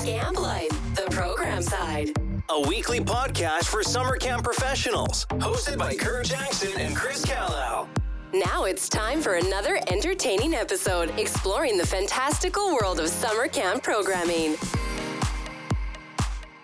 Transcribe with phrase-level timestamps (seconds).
[0.00, 2.12] Scamp Life, the program side.
[2.48, 5.26] A weekly podcast for summer camp professionals.
[5.26, 7.86] Hosted by Curt Jackson and Chris Callow.
[8.32, 14.56] Now it's time for another entertaining episode exploring the fantastical world of summer camp programming.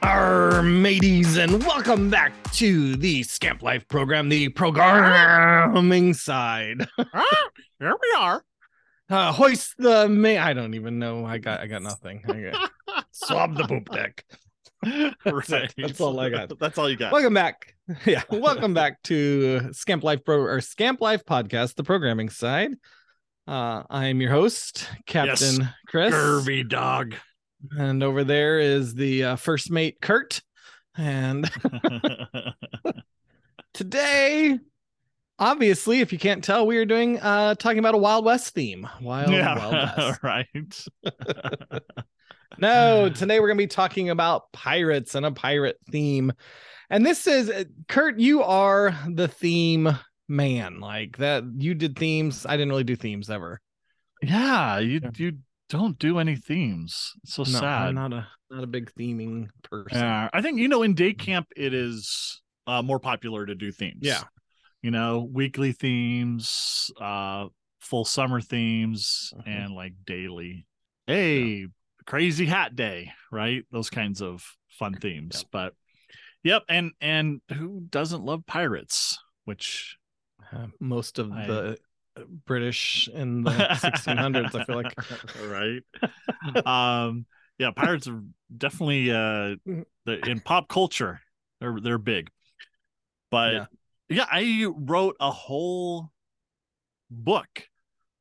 [0.03, 6.89] Our mateys, and welcome back to the Scamp Life program, the programming side.
[7.13, 7.49] Ah,
[7.81, 8.43] here we are.
[9.09, 10.37] Uh, hoist the may.
[10.37, 11.25] I don't even know.
[11.25, 11.61] I got.
[11.61, 12.23] I got nothing.
[12.29, 14.25] I got, swab the poop deck.
[15.25, 15.75] That's it.
[15.77, 16.59] That's all I got.
[16.59, 17.13] That's all you got.
[17.13, 17.73] Welcome back.
[18.05, 22.73] Yeah, welcome back to Scamp Life Pro or Scamp Life podcast, the programming side.
[23.47, 26.13] Uh, I am your host, Captain Chris.
[26.13, 27.15] Curvy dog.
[27.79, 30.43] And over there is the uh, first mate, Curt.
[30.97, 31.49] And
[33.73, 34.59] today,
[35.39, 38.89] obviously, if you can't tell, we are doing uh talking about a Wild West theme.
[39.01, 40.21] Wild, Wild yeah, West.
[40.23, 40.87] right.
[42.59, 46.33] No, today we're gonna be talking about pirates and a pirate theme.
[46.89, 50.81] And this is uh, Curt, you are the theme man.
[50.81, 52.47] Like that, you did themes.
[52.47, 53.61] I didn't really do themes ever.
[54.23, 57.13] Yeah, you you don't do any themes.
[57.25, 57.89] It's so No, sad.
[57.89, 59.99] I'm not a not a big theming person.
[59.99, 63.71] Yeah, I think you know in day camp it is uh, more popular to do
[63.71, 63.99] themes.
[64.01, 64.23] Yeah.
[64.87, 67.49] You know, weekly themes, uh,
[67.81, 69.43] full summer themes, Mhm.
[69.49, 70.65] and like daily.
[71.09, 71.67] Hey,
[72.07, 73.65] crazy hat day, right?
[73.73, 75.43] Those kinds of fun themes.
[75.43, 75.49] Yeah.
[75.51, 75.75] But
[76.45, 79.19] yep, and and who doesn't love pirates?
[79.45, 79.97] Which
[80.53, 81.79] Uh, most of I- the
[82.17, 84.95] uh, British in the 1600s, I feel like.
[85.51, 85.83] right
[86.67, 87.27] um
[87.59, 88.23] yeah pirates are
[88.57, 89.57] definitely uh
[90.07, 91.21] in pop culture
[91.61, 92.31] they're they're big
[93.33, 93.67] but Yeah.
[94.09, 94.27] Yeah.
[94.31, 96.11] i wrote a whole
[97.11, 97.69] book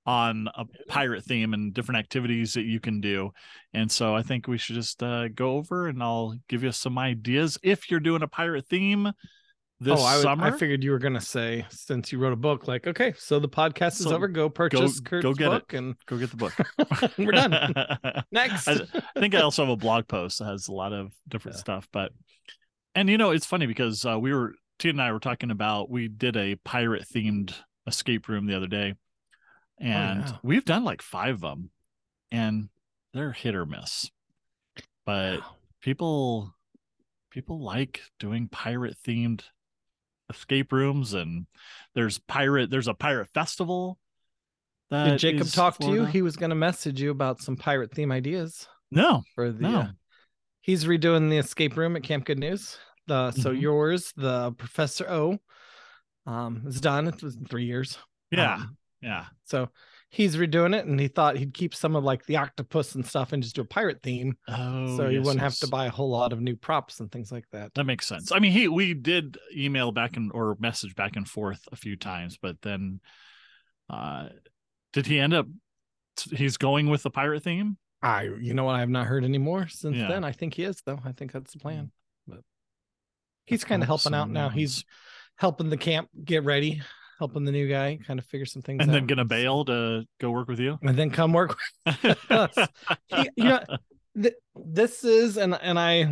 [0.06, 3.32] on a pirate theme and different activities that you can do
[3.74, 6.98] and so i think we should just uh go over and i'll give you some
[7.00, 9.12] ideas if you're doing a pirate theme
[9.82, 12.38] this oh, I, would- summer I figured you were gonna say since you wrote a
[12.38, 14.30] book, like, okay, so the podcast is So over.
[14.30, 15.50] Go purchase go Curt's get it.
[15.50, 16.54] book, and go get the book
[17.18, 17.74] we're done.
[18.32, 18.76] Next, I,
[19.16, 21.60] I think I also have a blog post that has a lot of different Yeah.
[21.60, 21.90] stuff.
[21.92, 22.14] But
[22.96, 25.90] and you know, it's funny because uh, we were Tia and I were talking about
[25.90, 27.54] we did a pirate themed
[27.88, 28.96] escape room the other day,
[29.80, 30.38] and yeah.
[30.44, 31.70] we've done like five of them,
[32.32, 32.70] and
[33.14, 34.12] they're hit or miss.
[35.06, 35.56] But Wow.
[35.82, 36.56] people
[37.30, 39.44] people like doing pirate themed
[40.30, 41.46] escape rooms and
[41.94, 44.00] there's pirate there's a pirate festival
[44.90, 46.06] that did Jacob talk to you?
[46.06, 49.62] He was gonna message you about some pirate theme ideas no for the.
[49.62, 49.88] no uh,
[50.62, 52.78] he's redoing the escape room at Camp Good News.
[53.08, 53.62] The so Mhm.
[53.62, 55.38] yours, the Professor O,
[56.26, 57.08] um, is done.
[57.08, 57.98] It was three years.
[58.32, 59.70] yeah Um, yeah so
[60.10, 63.32] he's redoing it, and he thought he'd keep some of like the octopus and stuff,
[63.34, 65.90] and just do a pirate theme, oh so he yes, wouldn't have to buy a
[65.92, 67.74] whole lot of new props and things like that.
[67.76, 71.28] that makes sense i mean he we did email back and or message back and
[71.28, 73.00] forth a few times but then
[73.90, 74.30] uh
[74.94, 75.46] did he end up
[76.32, 78.76] he's going with the pirate theme I, you know what?
[78.76, 80.08] I have not heard anymore since Yeah.
[80.08, 80.24] then.
[80.24, 81.00] I think he is though.
[81.04, 81.92] I think that's the plan.
[82.28, 82.42] But
[83.46, 84.50] he's kind of helping out now.
[84.50, 84.84] He's
[85.38, 86.82] helping the camp get ready,
[87.20, 88.84] helping the new guy kind of figure some things out.
[88.88, 88.94] and out.
[88.94, 91.58] then gonna bail to go work with you and then come work.
[92.04, 92.56] With Us.
[93.08, 93.60] He- you know,
[94.22, 96.06] th- this is and and I,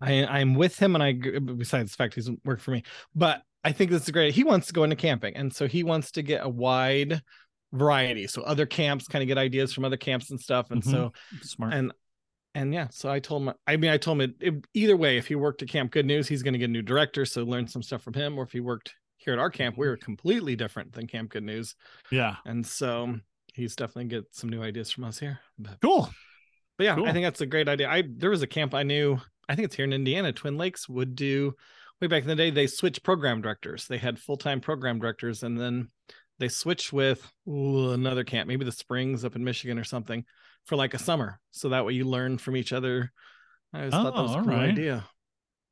[0.00, 2.82] I I'm with him, and I besides the fact he's worked for me,
[3.14, 4.34] but I think this is great.
[4.34, 7.22] He wants to go into camping, and so he wants to get a wide
[7.72, 8.26] variety.
[8.26, 10.90] So other camps kind of get ideas from other camps and stuff, and Mhm.
[10.90, 11.12] so
[11.42, 11.92] smart and
[12.54, 13.54] and yeah, so I told him.
[13.66, 15.16] I mean, I told him it, it- either way.
[15.18, 17.42] If he worked at Camp Good News, he's going to get a new director, so
[17.44, 18.38] learn some stuff from him.
[18.38, 21.44] Or if he worked here at our camp, we were completely different than Camp Good
[21.44, 21.74] News,
[22.10, 23.14] yeah and so
[23.54, 25.38] he's definitely get some new ideas from us here.
[25.58, 26.10] But, cool
[26.76, 27.06] but yeah, Cool.
[27.06, 27.88] I think that's a great idea.
[27.88, 29.18] I there was a camp I knew.
[29.48, 30.32] I think it's here in Indiana.
[30.32, 31.54] Twin Lakes would do
[32.00, 32.50] way back in the day.
[32.50, 33.86] They switched program directors.
[33.86, 35.88] They had full time program directors, and then
[36.38, 40.24] they switched with ooh, another camp, maybe the Springs up in Michigan or something,
[40.64, 41.40] for like a summer.
[41.50, 43.12] So that way you learn from each other.
[43.72, 44.70] I always thought that was Oh, a cool alright.
[44.70, 45.04] idea.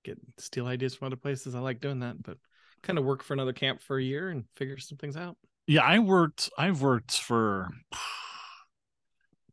[0.05, 1.55] Get steal ideas from other places.
[1.55, 2.39] I like doing that, but
[2.83, 5.37] kind of work for another camp for a year and figure some things out.
[5.69, 7.69] yeah i worked i've worked for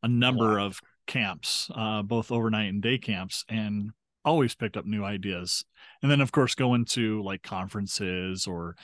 [0.01, 3.91] a number of camps uh both overnight and day camps and
[4.25, 5.63] always picked up new ideas
[6.01, 8.75] and then of course going to like conferences or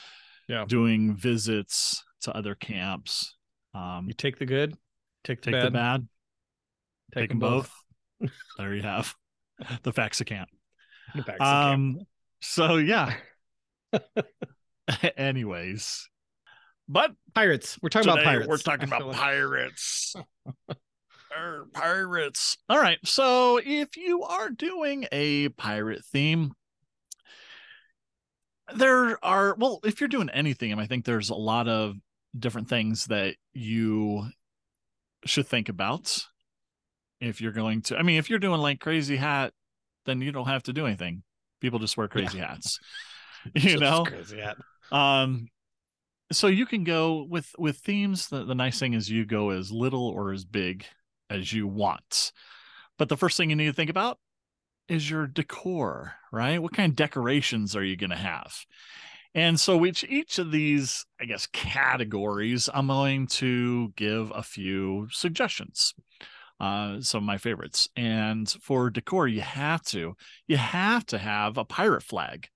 [0.48, 0.66] Yeah.
[0.66, 3.36] doing visits to other camps
[3.74, 4.76] um You take the good,
[5.24, 6.08] take the take bad, the bad
[7.16, 7.72] take, take them both.
[8.22, 9.16] both there you have
[9.84, 10.50] the facts of camp
[11.16, 12.00] The backs um
[12.42, 13.14] so yeah
[15.18, 16.10] anyways
[16.88, 17.80] but pirates.
[17.82, 18.48] We're talking about pirates.
[18.48, 20.16] we're talking about like- pirates
[21.36, 22.58] Arr, pirates.
[22.70, 23.00] All right.
[23.04, 26.54] So if you are doing a pirate theme,
[28.76, 31.96] there are well, if you're doing anything, I think there's a lot of
[32.38, 34.28] different things that you
[35.26, 36.26] should think about
[37.20, 37.98] if you're going to.
[37.98, 39.54] I mean, if you're doing like crazy hat,
[40.06, 41.24] then you don't have to do anything.
[41.62, 42.80] People just wear crazy hats.
[43.56, 44.58] You Just know, crazy hat.
[44.92, 45.50] um
[46.32, 49.72] so you can go with with themes the, the nice thing is you go as
[49.72, 50.86] little or as big
[51.30, 52.32] as you want
[52.98, 54.20] but the first thing you need to think about
[54.88, 58.66] is your decor right what kind of decorations are you going to have
[59.36, 65.08] and so each each of these i guess categories i'm going to give a few
[65.12, 65.94] suggestions
[66.60, 70.16] uh some of my favorites and for decor you have to
[70.48, 72.48] you have to have a pirate flag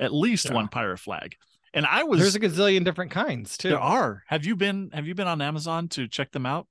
[0.00, 0.54] at least Yeah.
[0.54, 1.36] one pirate flag
[1.72, 3.68] and i was There's a gazillion different kinds too.
[3.70, 6.66] there are have you been have you been on amazon to check them out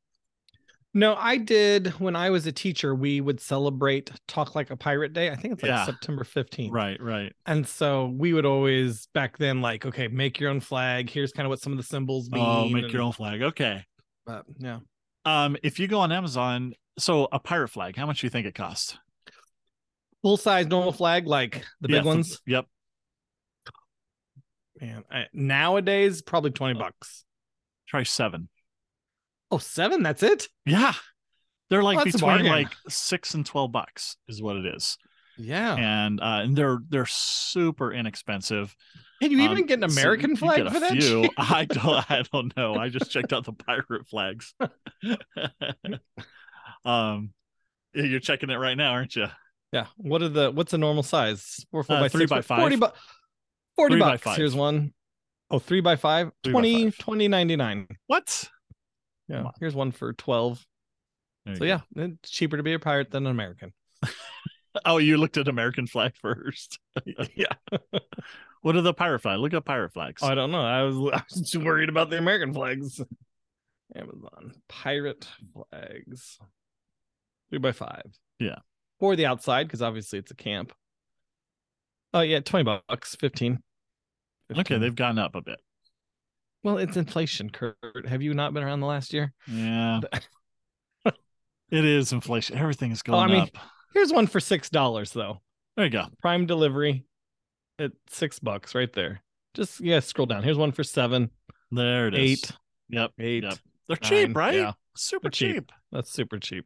[0.93, 2.95] No, I did when I was a teacher.
[2.95, 5.29] We would celebrate Talk Like a Pirate Day.
[5.29, 5.85] I think it's like Yeah.
[5.85, 6.71] September 15th.
[6.71, 11.09] right right And so we would always back then like, okay, make your own flag.
[11.09, 12.43] Here's kind of what some of the symbols mean.
[12.43, 13.83] oh make and- your own flag okay
[14.25, 14.79] But yeah.
[15.27, 18.47] Um if you go on amazon so a pirate flag how much do you think
[18.47, 18.97] it costs
[20.23, 22.41] Full size normal flag, like the big for- ones.
[22.45, 22.65] yep
[24.81, 27.23] Man, I, nowadays probably 20 bucks.
[27.87, 28.49] try seven
[29.49, 30.03] Oh, seven?
[30.03, 30.47] That's it?
[30.65, 30.93] yeah
[31.69, 34.97] they're like Well, between like six and 12 bucks is what it is
[35.37, 35.75] Yeah.
[35.75, 38.75] and uh and they're they're super inexpensive
[39.21, 40.91] Can you even Um, get an American you flag for that?
[40.91, 41.29] few.
[41.37, 42.75] I don't I don't know.
[42.75, 44.53] I just checked out the pirate flags.
[46.85, 47.33] um
[47.93, 49.27] you're checking it right now, aren't you?
[49.71, 49.87] Yeah.
[49.97, 51.65] What are the what's a normal size?
[51.71, 52.93] Four, four Uh, by three six, by but 40 five.
[52.93, 52.97] bu-
[53.75, 54.23] 40 Three by bucks.
[54.23, 54.37] five.
[54.37, 54.93] Here's one.
[55.49, 56.31] Oh, three by five.
[56.43, 56.97] Three by five.
[56.97, 57.87] 20, 99.
[58.07, 58.49] What?
[59.27, 59.43] Yeah.
[59.59, 60.65] Here's one for 12.
[61.45, 61.65] There So go.
[61.65, 63.73] yeah, it's cheaper to be a pirate than an American.
[64.85, 66.79] Oh, you looked at American flag first.
[67.35, 67.53] yeah.
[68.61, 69.39] What are the pirate flag?
[69.39, 70.21] Look up pirate flags.
[70.23, 70.61] Oh, I don't know.
[70.61, 72.99] I was I was just worried about the American flags.
[73.95, 76.39] Amazon pirate flags.
[77.49, 78.03] Three by five.
[78.39, 78.57] Yeah.
[78.99, 80.73] For the outside, because obviously it's a camp.
[82.13, 83.59] Oh yeah, 20 bucks, 15.
[84.57, 85.59] okay, they've gone up a bit.
[86.63, 87.77] well, it's inflation, Curt.
[88.07, 89.33] Have you not been around the last year?
[89.47, 89.99] Yeah.
[91.05, 92.57] it is inflation.
[92.57, 93.57] Everything is Oh, going I mean- up.
[93.93, 95.41] Here's one for six dollars though.
[95.75, 96.05] There you go.
[96.21, 97.05] Prime delivery
[97.79, 99.21] at six bucks right there.
[99.53, 100.43] Just yeah, scroll down.
[100.43, 101.31] Here's one for seven,
[101.71, 102.19] There it is.
[102.19, 102.51] eight,
[102.89, 103.11] Yep.
[103.19, 103.43] eight.
[103.43, 103.53] Yep.
[103.87, 104.09] They're nine.
[104.09, 104.55] cheap, right?
[104.55, 105.55] Yeah, Super cheap.
[105.55, 105.71] cheap.
[105.91, 106.65] that's super cheap.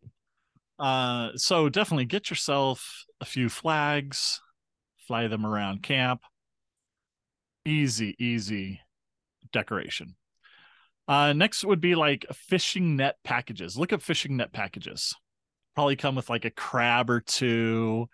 [0.79, 4.41] Uh, so definitely get yourself a few flags,
[5.07, 6.21] fly them around camp.
[7.65, 8.81] Easy, easy
[9.53, 10.15] decoration.
[11.07, 13.77] Uh, next would be like fishing net packages.
[13.77, 15.13] Look up fishing net packages.
[15.81, 18.07] Probably come with like a crab or two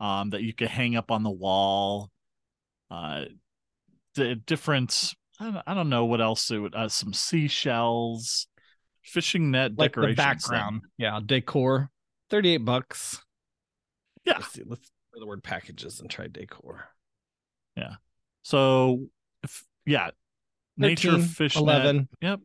[0.00, 2.10] um, that you could hang up on the wall.
[2.90, 3.24] Uh,
[4.16, 8.48] the different, I don't, I don't know what else it would, uh, some seashells,
[9.02, 10.82] fishing net Like background.
[10.98, 11.88] Yeah, decor.
[12.28, 13.24] 38 bucks.
[14.26, 14.34] Yeah.
[14.34, 14.64] Let's see.
[14.66, 16.84] Let's for the word packages and try decor.
[17.78, 17.94] Yeah.
[18.42, 19.06] So,
[19.42, 20.10] if, yeah,
[20.76, 21.96] nature fish 11.
[21.96, 22.06] Net.
[22.20, 22.40] Yep.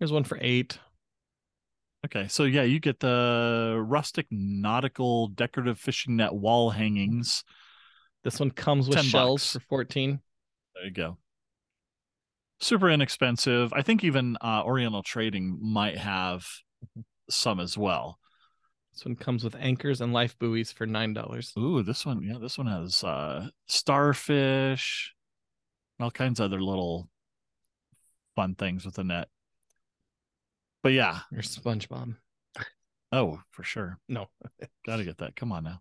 [0.00, 0.80] Here's one for eight.
[2.04, 7.44] Okay, so yeah, you get the rustic nautical decorative fishing net wall hangings.
[8.24, 9.52] This one comes with shells bucks.
[9.52, 10.20] for 14.
[10.74, 11.18] There you go.
[12.60, 13.72] Super inexpensive.
[13.72, 16.46] I think even uh, Oriental Trading might have
[17.30, 18.18] some as well.
[18.92, 21.52] This one comes with anchors and life buoys for nine dollars.
[21.58, 25.14] Ooh, this one, yeah, this one has uh, starfish,
[25.98, 27.08] all kinds of other little
[28.36, 29.28] fun things with the net.
[30.84, 32.14] But yeah, Or SpongeBob.
[33.10, 33.98] Oh, for sure.
[34.08, 34.26] No.
[34.86, 35.34] Got to get that.
[35.34, 35.80] Come on now.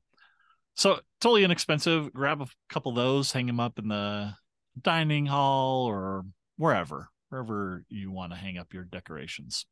[0.75, 2.13] So totally inexpensive.
[2.13, 4.33] Grab a couple of those, hang them up in the
[4.81, 6.23] dining hall or
[6.57, 9.65] wherever, wherever you want to hang up your decorations.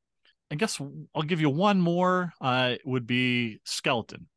[0.52, 0.82] I guess
[1.16, 2.34] I'll give you one more.
[2.42, 4.28] Uh, would be skeleton.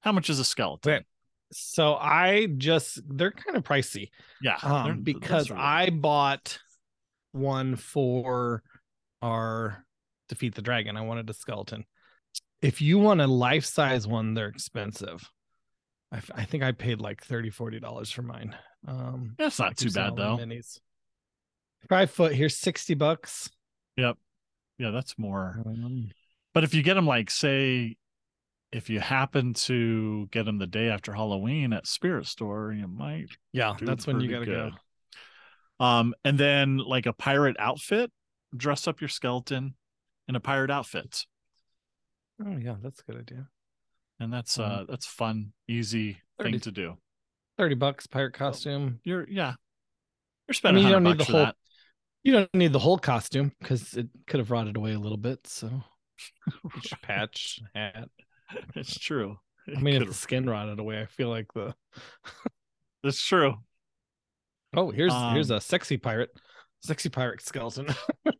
[0.00, 0.90] How much is a skeleton?
[0.92, 1.04] Okay.
[1.52, 4.08] So I just they're kind of pricey.
[4.40, 6.58] Yeah, Um, because are- I bought
[7.32, 8.62] one for
[9.22, 9.84] our
[10.28, 10.96] defeat the dragon.
[10.96, 11.84] I wanted a skeleton.
[12.62, 15.30] If you want a life size one, they're expensive.
[16.12, 18.56] I, f- I think I paid like 30 dollars for mine.
[18.86, 20.38] Um, That's not too bad though.
[20.38, 20.78] Minis.
[21.88, 23.50] Five foot here's 60 bucks.
[23.96, 24.16] Yep.
[24.78, 25.62] Yeah, that's more.
[25.64, 26.10] Um,
[26.54, 27.96] But if you get them like say,
[28.72, 33.28] if you happen to get them the day after Halloween at Spirit Store, you might
[33.52, 34.72] yeah, that's when you gotta good.
[35.78, 35.84] go.
[35.84, 38.10] Um, and then like a pirate outfit,
[38.56, 39.74] dress up your skeleton
[40.28, 41.26] in a pirate outfit.
[42.44, 43.48] Oh yeah, that's a good idea.
[44.18, 46.96] and that's uh that's fun, easy thing to do.
[47.58, 49.00] Thirty bucks pirate costume.
[49.04, 49.54] You're yeah,
[50.48, 50.82] you're I spending.
[50.84, 51.40] mean, you don't need the whole.
[51.44, 51.56] that.
[52.22, 55.46] You don't need the whole costume because it could have rotted away a little bit.
[55.46, 55.70] So
[56.76, 58.08] Each patch hat.
[58.74, 59.38] It's true.
[59.74, 61.74] I mean, if the skin rotted away, I feel like the.
[63.04, 63.54] it's true.
[64.76, 66.30] Oh, here's here's Um, a sexy pirate,
[66.82, 67.86] sexy pirate skeleton.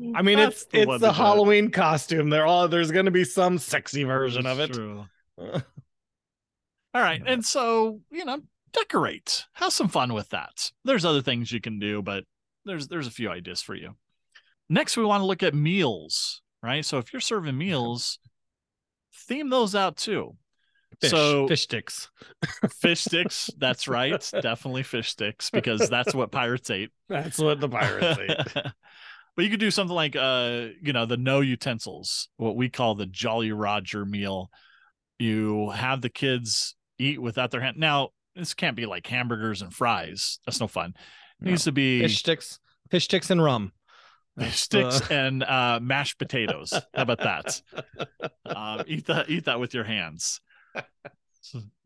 [0.00, 1.24] Mm, I mean, That's it's the it's to the do it.
[1.24, 2.30] Halloween costume.
[2.30, 4.72] there are all there's going to be some sexy version of it.
[4.72, 5.06] true.
[5.38, 7.22] All right.
[7.24, 8.40] And so, you know,
[8.72, 9.46] decorate.
[9.54, 10.72] Have some fun with that.
[10.84, 12.24] There's other things you can do, but
[12.64, 13.94] there's there's a few ideas for you.
[14.68, 16.84] Next, we want to look at meals, right?
[16.84, 18.18] So if you're serving meals,
[19.14, 20.36] theme those out too.
[21.00, 22.10] Fish, so fish sticks.
[22.80, 24.28] fish sticks, that's right.
[24.42, 26.90] Definitely fish sticks because that's what pirates ate.
[27.08, 28.64] That's what the pirates ate.
[29.36, 32.94] but you could do something like uh, you know, the no utensils, what we call
[32.94, 34.50] the Jolly Roger meal.
[35.18, 37.76] You have the kids eat without their hand.
[37.78, 40.38] Now, this can't be like hamburgers and fries.
[40.46, 40.94] That's no fun.
[41.40, 42.58] It needs to be Fish sticks,
[42.90, 43.72] fish sticks, and rum.
[44.38, 46.72] fish That's sticks the- and uh, mashed potatoes.
[46.72, 47.60] How about that?
[48.46, 49.30] Um, eat that.
[49.30, 50.40] Eat that with your hands.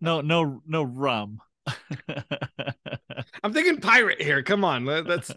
[0.00, 1.40] No, no, no rum.
[3.42, 4.42] I'm thinking pirate here.
[4.42, 5.30] Come on, that- that's.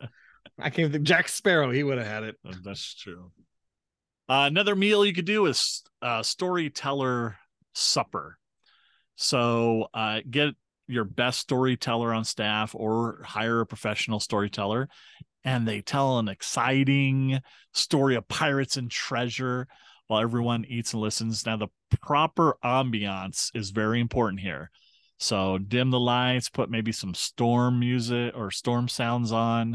[0.59, 1.05] I can't think.
[1.05, 1.71] Jack Sparrow.
[1.71, 2.35] He would have had it.
[2.63, 3.31] That's true.
[4.29, 7.37] Uh, another meal you could do is uh, storyteller
[7.73, 8.37] supper.
[9.15, 10.53] So uh, get
[10.87, 14.89] your best storyteller on staff or hire a professional storyteller,
[15.43, 17.39] and they tell an exciting
[17.73, 19.67] story of pirates and treasure
[20.07, 21.45] while everyone eats and listens.
[21.45, 21.67] Now, the
[22.01, 24.71] proper ambiance is very important here.
[25.19, 29.71] So dim the lights, put maybe some storm music or storm sounds on,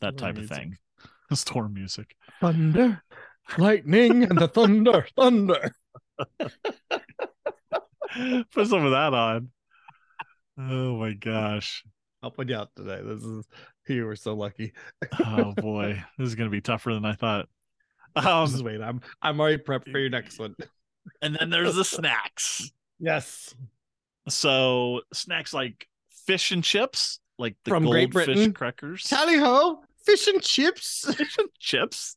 [0.00, 0.76] that type of thing.
[1.32, 2.14] Storm music.
[2.42, 3.02] Thunder,
[3.56, 5.72] lightning, and the thunder, thunder.
[8.52, 9.48] Put some of that on.
[10.58, 11.84] Oh my gosh.
[12.22, 13.00] I'll put you out today.
[13.02, 13.46] This is
[13.88, 14.72] you were so lucky.
[15.24, 16.02] Oh boy.
[16.18, 17.48] This is gonna be tougher than I thought.
[18.14, 18.82] Um Just wait.
[18.82, 20.54] I'm I'm already prepped for your next one.
[21.22, 22.70] and then there's the snacks.
[23.00, 23.54] Yes.
[24.28, 25.86] So snacks like
[26.26, 28.52] fish and chips, like the From Great goldfish Britain.
[28.52, 29.02] crackers.
[29.04, 31.12] Tally ho, fish and chips.
[31.16, 32.16] Fish and chips.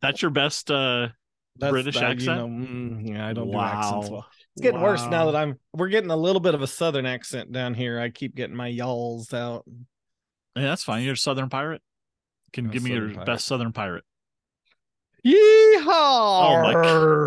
[0.00, 1.08] That's your best uh
[1.58, 2.36] British that, you accent?
[2.38, 4.12] know, mm, yeah, I don't do accents Wow.
[4.16, 4.26] well.
[4.56, 5.58] It's getting worse now that I'm.
[5.74, 8.00] We're getting a little bit of a southern accent down here.
[8.00, 9.64] I keep getting my y'alls out.
[10.54, 11.02] Yeah, that's fine.
[11.04, 11.82] You're a southern pirate.
[12.54, 13.26] Can I'm give me your pirate.
[13.26, 14.04] best southern pirate.
[15.26, 16.72] Yeehaw!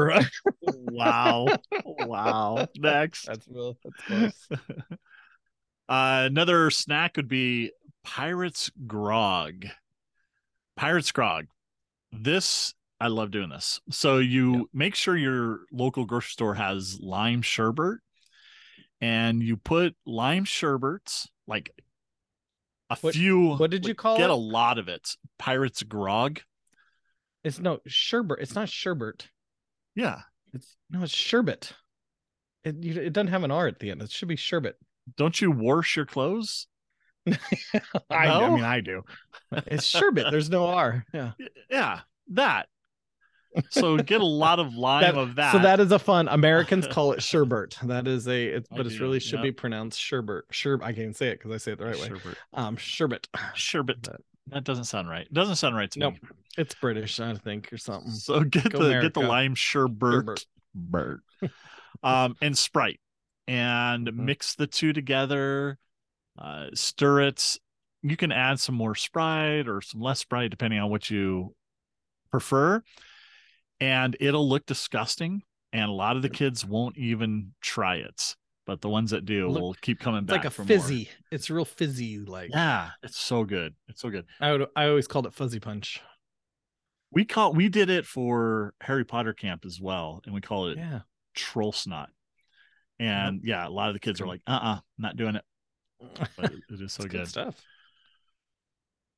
[0.08, 0.26] my
[0.92, 1.48] Wow.
[2.00, 2.68] wow.
[2.78, 3.26] Next.
[3.26, 3.78] That's real.
[3.84, 4.06] That's
[4.48, 4.60] close.
[5.90, 7.72] Uh, another snack would be
[8.04, 9.66] Pirates Grog.
[10.78, 11.48] Pirates Grog.
[12.12, 13.80] This I love doing this.
[13.90, 14.62] So you Yeah.
[14.72, 17.98] make sure your local grocery store has lime sherbet,
[19.02, 21.72] and you put lime sherbets like
[22.92, 23.56] a What- few.
[23.56, 24.30] what did you call Get it?
[24.30, 25.18] a lot of it.
[25.40, 26.42] Pirates Grog.
[27.44, 28.40] It's no sherbet.
[28.42, 29.28] It's not sherbet.
[29.96, 30.20] Yeah.
[30.54, 31.74] It's no, it's sherbet.
[32.64, 34.02] It you, it doesn't have an R at the end.
[34.02, 34.76] It should be sherbet.
[35.18, 36.68] Don't you wash your clothes?
[38.10, 38.44] I, No?
[38.44, 39.04] I mean, I do.
[39.52, 40.28] It's sherbet.
[40.32, 41.06] There's no R.
[41.14, 41.32] Yeah.
[41.70, 42.00] Yeah,
[42.34, 42.68] that.
[43.72, 45.52] So get a lot of lime That- of that.
[45.54, 46.28] So that is a fun.
[46.28, 47.78] Americans call it sherbet.
[47.84, 48.46] That is a.
[48.48, 50.46] It's, but it's do, really should be pronounced sherbet.
[50.52, 50.82] Sherb.
[50.82, 52.08] I can't even say it because I say it the right way.
[52.10, 52.38] Sherbet.
[52.54, 53.28] Um, sherbet.
[53.56, 54.02] Sherbet.
[54.04, 55.32] But- That doesn't sound right.
[55.34, 56.14] Doesn't sound right to Nope.
[56.16, 56.30] me.
[56.58, 58.12] It's British, I think, or something.
[58.12, 60.46] So get Go the get the lime sherbet, Sherbet.
[60.76, 61.22] Bert.
[62.04, 63.00] um, and Sprite,
[63.48, 64.16] and Mhm.
[64.16, 65.78] mix the two together.
[66.38, 67.58] Uh, stir it.
[68.02, 71.56] You can add some more Sprite or some less Sprite, depending on what you
[72.32, 72.82] prefer.
[73.82, 78.36] And it'll look disgusting, and a lot of the kids won't even try it.
[78.70, 80.68] But the ones that do Look- will keep coming It's back like a for more.
[80.68, 81.10] fizzy.
[81.32, 82.20] It's real fizzy.
[82.20, 83.74] Like Yeah, it's so good.
[83.88, 84.28] It's so good.
[84.40, 84.68] I would.
[84.76, 86.00] I always called it fuzzy punch.
[87.10, 90.78] We call we did it for Harry Potter camp as well, and we call it
[90.78, 91.00] Yeah.
[91.34, 92.12] troll snot.
[93.00, 95.46] And yeah, a lot of the kids are like, uh uh not doing it.
[96.38, 97.28] But it- is so It's good.
[97.28, 97.60] stuff.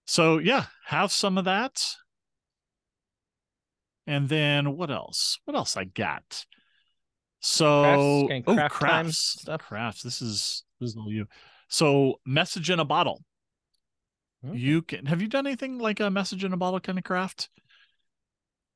[0.05, 1.85] So yeah, have some of that.
[4.07, 5.39] And then what else?
[5.43, 6.45] What else I got?
[7.41, 9.61] So Crafts, oh craft time crafts stuff?
[9.61, 10.03] crafts.
[10.03, 11.25] This is this is all you.
[11.69, 13.23] So message in a bottle.
[14.47, 14.57] Okay.
[14.57, 17.49] You can have you done anything like a message in a bottle kind of craft?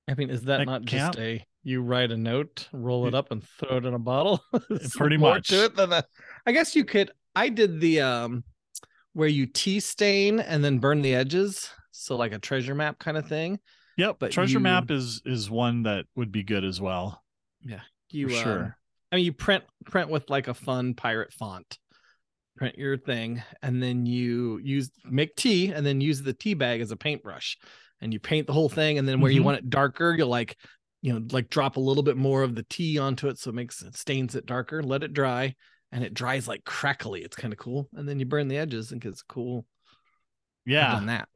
[0.08, 1.16] I mean, is that Like not camp?
[1.16, 4.40] just a you write a note, roll it up, and throw it in a bottle?
[4.92, 5.48] Pretty more much.
[5.50, 6.06] to it than that.
[6.46, 7.12] I guess you could.
[7.36, 8.44] I did the um
[9.14, 13.18] where you tea stain and then burn the edges, so like a treasure map kind
[13.18, 13.60] of thing.
[13.98, 14.18] Yep.
[14.20, 17.24] But Treasure you- map is is one that would be good as well.
[18.10, 18.78] You um, sure.
[19.12, 21.78] I mean, you print print with like a fun pirate font.
[22.58, 26.80] Print your thing, and then you use make tea, and then use the tea bag
[26.80, 27.58] as a paintbrush,
[28.02, 28.98] and you paint the whole thing.
[28.98, 29.46] And then where you Mhm.
[29.46, 30.58] want it darker, you'll like,
[31.02, 33.56] you know, like drop a little bit more of the tea onto it, so it
[33.56, 34.82] makes it stains it darker.
[34.82, 35.56] Let it dry,
[35.92, 37.24] and it dries like crackly.
[37.24, 37.90] It's kind of cool.
[37.94, 39.66] And then you burn the edges and gets cool.
[40.68, 41.28] I've Yeah, done that.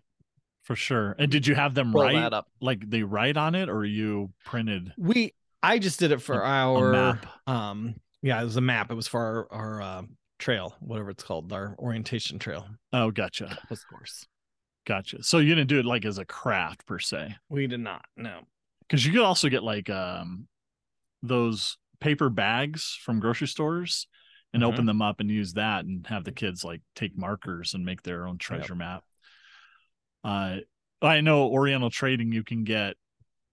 [0.64, 1.16] for sure.
[1.20, 2.48] And did you have them Roll write that up.
[2.62, 6.46] like they write on it or you printed We I just did it for A-
[6.48, 7.26] a our map.
[7.48, 8.92] um yeah, it was a map.
[8.92, 10.02] It was for our our uh,
[10.40, 12.68] trail, whatever it's called, our orientation trail.
[12.94, 13.58] Oh, gotcha.
[13.70, 14.26] Of course.
[14.86, 15.24] Gotcha.
[15.24, 17.36] So you didn't do it like as a craft per se.
[17.50, 18.04] We did not.
[18.18, 18.42] No.
[18.82, 20.48] Because you could also get like um
[21.24, 24.08] those paper bags from grocery stores
[24.54, 24.68] and Mhm.
[24.68, 28.02] open them up and use that and have the kids like take markers and make
[28.04, 29.04] their own treasure map.
[30.24, 30.58] Uh
[31.02, 32.96] I know Oriental Trading you can get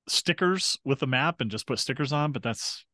[0.08, 2.84] stickers with a map and just put stickers on, but that's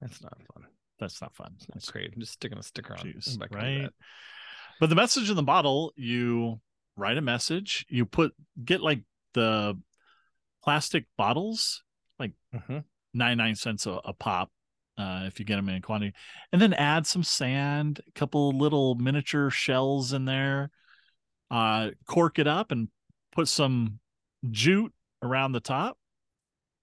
[0.00, 0.64] That's not fun.
[0.98, 1.54] that's not fun.
[1.72, 2.12] That's great.
[2.14, 3.00] I'm just sticking a sticker on.
[3.00, 3.90] Jeez, Anybody can do right?
[4.80, 6.60] But the message in the bottle, you
[6.96, 8.32] write a message, you put
[8.64, 9.02] get like
[9.34, 9.78] the
[10.64, 11.82] plastic bottles,
[12.54, 12.84] Mhm.
[13.12, 14.50] 99 cents a, a pop
[14.96, 16.14] uh, if you get them in quantity,
[16.50, 20.70] and then add some sand, a couple little miniature shells in there,
[21.50, 22.88] uh, cork it up and
[23.32, 24.00] put some
[24.50, 25.97] jute around the top.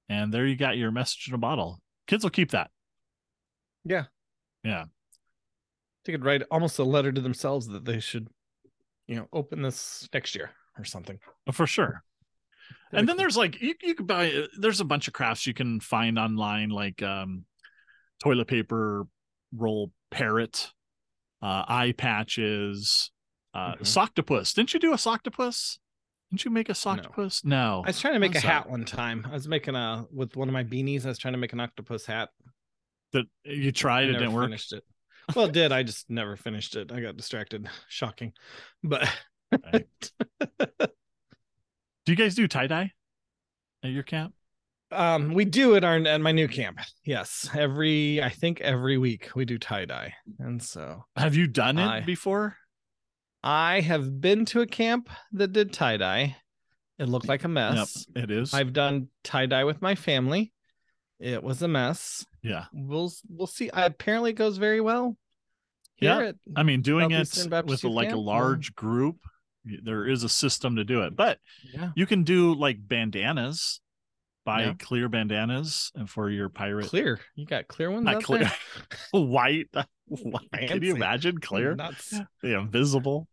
[0.10, 1.82] And there you got your message in a bottle.
[2.08, 2.70] Kids will keep that.
[3.84, 4.06] Yeah.
[4.64, 4.86] Yeah.
[6.06, 8.28] They could write almost a letter to themselves that they should,
[9.08, 11.18] you know, open this next year or something.
[11.52, 12.04] For sure.
[12.92, 13.24] That'd and then cool.
[13.24, 16.18] there's like you you could buy uh, there's a bunch of crafts you can find
[16.20, 17.46] online like um
[18.24, 19.06] toilet paper
[19.56, 20.72] roll parrot
[21.44, 23.12] uh eye patches
[23.54, 23.82] uh Mhm.
[23.82, 25.78] soctopus didn't you do a soctopus
[26.32, 28.52] didn't you make a soctopus no, I was trying to make a What's that?
[28.64, 29.26] hat one time.
[29.30, 31.06] I was making a with one of my beanies.
[31.06, 32.30] I was trying to make an octopus hat.
[33.14, 34.84] that you tried I it didn't work finished it.
[35.36, 35.72] Well, it did.
[35.72, 36.92] I just never finished it.
[36.92, 37.68] I got distracted.
[37.88, 38.34] Shocking.
[38.84, 39.08] But
[39.52, 40.12] Right.
[40.80, 42.92] do you guys do tie-dye
[43.84, 44.34] at your camp
[44.92, 46.80] um we do at our at my new camp.
[47.04, 47.50] Yes.
[47.56, 50.14] Every I think every week we do tie-dye.
[50.40, 52.58] And so have you done it I- before
[53.46, 56.36] I have been to a camp that did tie-dye.
[56.98, 58.08] It looked like a mess.
[58.16, 60.52] yep it is I've done tie-dye with my family.
[61.20, 62.26] It was a mess.
[62.42, 63.70] yeah We'll we'll see.
[63.72, 65.16] Apparently it goes very well.
[66.02, 66.32] Yeah.
[66.56, 69.18] I mean, doing it Baptist with a, like a Camp, well- large group,
[69.64, 71.16] there is a system to do it.
[71.16, 71.40] But
[71.74, 71.92] yeah.
[71.96, 73.80] you can do like bandanas,
[74.44, 74.74] buy Yeah.
[74.80, 77.20] clear bandanas and for your pirate Clear.
[77.36, 78.52] You got clear ones Not clear.
[79.12, 79.68] white.
[80.08, 80.52] white.
[80.54, 81.76] Can you imagine clear?
[81.76, 82.14] Nuts.
[82.42, 83.28] The invisible.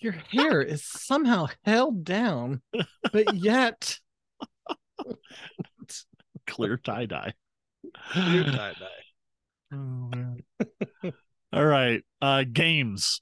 [0.00, 2.62] Your hair is somehow held down,
[3.12, 3.98] but yet
[6.46, 7.32] Clear tie dye.
[8.12, 8.86] clear tie-dye.
[11.52, 12.02] All right.
[12.20, 13.20] Uh games.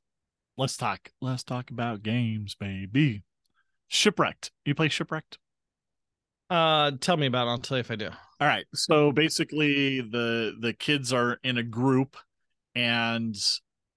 [0.57, 1.11] Let's talk.
[1.21, 3.23] Let's talk about games, baby.
[3.89, 4.51] Shipwrecked.
[4.65, 5.39] You play shipwrecked?
[6.49, 7.51] Uh, tell me about it.
[7.51, 8.09] I'll tell you if I do.
[8.41, 8.67] All right.
[8.75, 12.17] So basically the the kids are in a group
[12.75, 13.37] and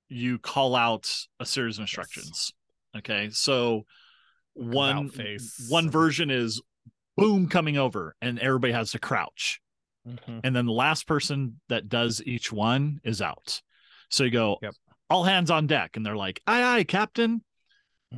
[0.09, 2.53] you call out a series of instructions.
[2.95, 3.29] Okay.
[3.31, 3.85] So
[4.53, 5.65] one face.
[5.69, 6.61] one version is
[7.17, 9.59] boom coming over and everybody has to crouch.
[10.07, 10.41] Mhm.
[10.43, 13.61] And then the last person that does each one is out.
[14.09, 14.75] So you go Yep.
[15.09, 17.43] all hands on deck and they're like, aye aye, captain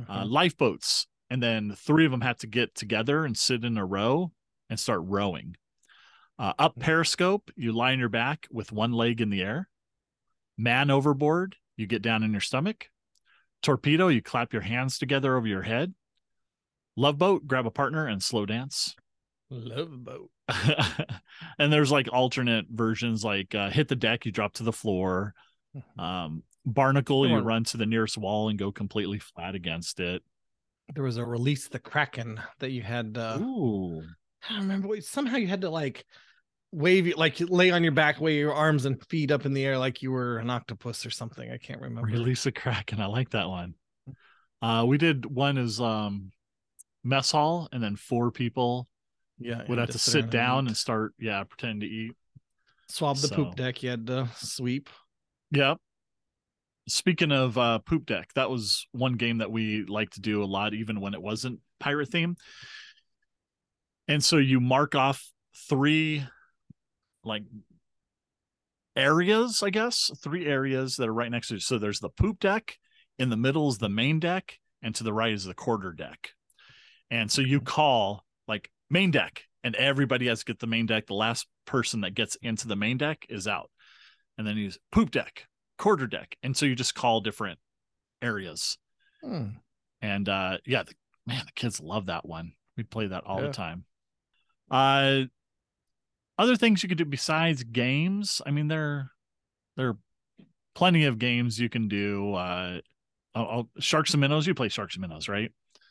[0.08, 0.30] uh, Mhm.
[0.30, 4.30] lifeboats, and then three of them have to get together and sit in a row
[4.68, 5.56] and start rowing.
[6.38, 6.82] Uh, up Mm-hmm.
[6.82, 9.70] periscope, you lie on your back with one leg in the air.
[10.58, 12.88] Man overboard, you get down in your stomach.
[13.62, 15.94] Torpedo, you clap your hands together over your head.
[16.96, 18.94] Love boat, grab a partner and slow dance.
[19.50, 20.30] Love boat.
[21.58, 25.34] and there's like alternate versions like uh, hit the deck, you drop to the floor.
[25.76, 26.02] Mhm.
[26.02, 30.22] Um, barnacle, you run to the nearest wall and go completely flat against it.
[30.94, 33.16] There was a release the Kraken that you had.
[33.18, 34.02] Uh, Ooh.
[34.48, 35.00] I don't remember.
[35.00, 36.04] Somehow you had to like
[36.76, 39.54] wave, you- like you lay on your back, wave your arms and feet up in
[39.54, 41.50] the air like you were an octopus or something.
[41.50, 42.06] I can't remember.
[42.10, 43.00] Release a Kraken.
[43.00, 43.74] I like that one.
[44.60, 46.30] Uh, we did one is um,
[47.02, 48.88] mess hall, and then four people
[49.38, 52.12] Yeah, would have to sit down and and start, yeah, pretend to eat.
[52.88, 53.82] swab the so- poop deck.
[53.82, 54.90] You had to sweep.
[55.52, 55.78] Yep.
[56.88, 60.46] Speaking of uh, poop deck, that was one game that we liked to do a
[60.46, 62.36] lot, even when it wasn't pirate theme.
[64.08, 65.28] And so you mark off
[65.68, 66.24] three
[67.26, 67.42] like
[68.96, 71.60] areas, I guess, three areas that are right next to.
[71.60, 72.78] So there's the poop deck,
[73.18, 76.30] in the middle is the main deck, and to the right is the quarter deck.
[77.10, 81.06] And so you call like main deck, and everybody has to get the main deck.
[81.06, 83.70] The last person that gets into the main deck is out.
[84.38, 85.46] And then you use poop deck,
[85.78, 87.58] quarter deck, and so you just call different
[88.22, 88.78] areas.
[89.22, 89.48] Hmm.
[90.02, 90.92] And uh, yeah, the,
[91.26, 92.52] man, the kids love that one.
[92.76, 93.46] We play that all Yeah.
[93.46, 93.84] the time.
[94.70, 95.22] Uh,
[96.38, 98.40] other things you could do besides games.
[98.46, 99.10] I mean, there,
[99.76, 99.96] there are
[100.74, 102.34] plenty of games you can do.
[102.34, 102.80] Uh,
[103.34, 104.46] I'll, I'll- sharks and minnows.
[104.46, 105.50] You play sharks and minnows, right?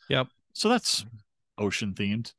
[0.10, 0.28] Yep.
[0.54, 1.06] So that's
[1.58, 2.34] ocean themed.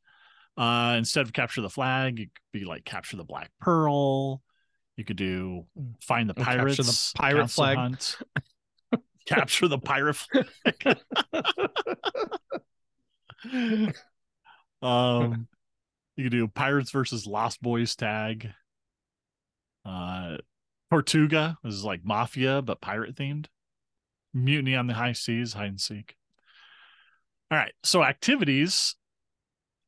[0.56, 4.42] Uh, instead of capture the flag, you could be like capture the black pearl.
[4.96, 5.66] You could do
[6.00, 7.76] find the Or capture the pirates, pirate flag.
[7.76, 8.16] hunt.
[9.26, 10.46] capture the pirate flag.
[14.82, 15.48] um,
[16.16, 18.50] you could do pirates versus Lost Boys tag.
[19.84, 20.38] Uh,
[20.90, 23.46] Tortuga is like mafia but pirate themed.
[24.34, 26.14] Mutiny on the high seas, hide and seek.
[27.50, 28.96] All right, so activities.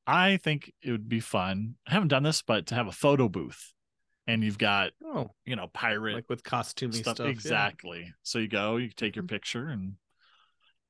[0.06, 1.74] I think it would be fun.
[1.86, 3.74] I haven't done this, but to have a photo booth,
[4.26, 7.16] and you've got Oh, you know pirate like with costumey stuff.
[7.16, 7.26] stuff.
[7.26, 7.32] yeah.
[7.32, 8.14] exactly.
[8.22, 9.28] So you go, you take your Mhm.
[9.30, 9.96] picture and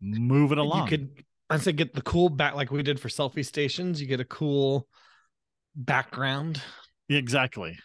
[0.01, 0.85] move it along.
[0.85, 4.01] You could, I'd say, get the cool back like we did for selfie stations.
[4.01, 4.87] You get a cool
[5.79, 6.61] background.
[7.09, 7.79] Yeah, exactly.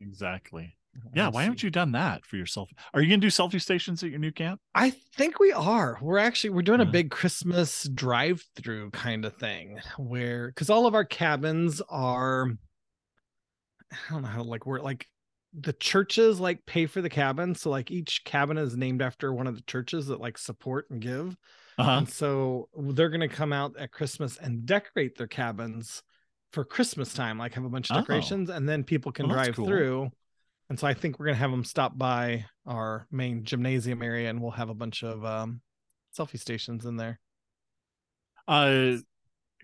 [0.00, 0.76] Exactly.
[1.14, 2.70] Yeah, Let's why haven't you done that for yourself?
[2.92, 4.60] Are you gonna do selfie stations at your new camp?
[4.74, 5.98] I think we are.
[6.00, 10.94] We're actually we're doing a big Christmas drive-through kind of thing where because all of
[10.94, 12.48] our cabins are
[13.92, 15.06] I don't know how like we're like
[15.52, 17.54] the churches like pay for the cabin.
[17.54, 21.00] So like each cabin is named after one of the churches that like support and
[21.00, 21.36] give.
[21.78, 21.98] Uh-huh.
[21.98, 26.02] And so they're gonna come out at Christmas and decorate their cabins
[26.52, 28.00] for Christmas time, like have a bunch of Oh.
[28.00, 29.66] decorations, and then people can Well, drive cool.
[29.66, 30.10] through.
[30.68, 34.40] And so I think we're gonna have them stop by our main gymnasium area, and
[34.40, 35.62] we'll have a bunch of um,
[36.16, 37.20] selfie stations in there.
[38.48, 38.96] Uh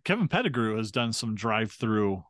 [0.05, 2.23] Kevin Pettigrew has done some drive-through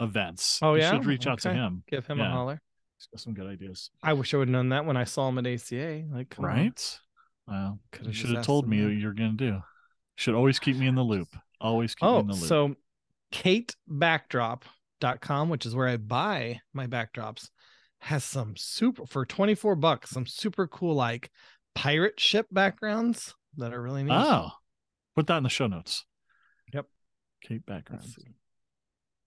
[0.00, 0.58] events.
[0.60, 0.90] Oh, You yeah?
[0.90, 1.82] should reach out to him.
[1.88, 2.28] Give him Yeah.
[2.28, 2.60] a holler.
[2.98, 3.90] He's got some good ideas.
[4.02, 6.04] I wish I would have known that when I saw him at ACA.
[6.10, 6.50] Like, come on.
[6.50, 7.00] Right?
[7.46, 9.62] Well, Could've you should have told me what you're gonna do.
[10.16, 11.34] Should always keep me in the loop.
[11.58, 12.42] Always keep me Oh, in the loop.
[12.44, 12.76] so
[13.32, 17.48] katebackdrop.com, which is where I buy my backdrops,
[18.00, 21.30] has some super for 24 bucks, some super cool like
[21.74, 24.12] pirate ship backgrounds that are really neat.
[24.14, 24.50] oh,
[25.16, 26.04] put that in the show notes.
[26.72, 26.86] Yep.
[27.42, 28.04] Kate Let's background.